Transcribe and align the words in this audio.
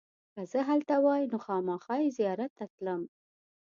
که 0.33 0.41
زه 0.51 0.59
هلته 0.69 0.93
وای 1.05 1.23
نو 1.31 1.37
خامخا 1.45 1.95
یې 2.03 2.15
زیارت 2.17 2.51
ته 2.57 2.65
تلم. 2.73 3.01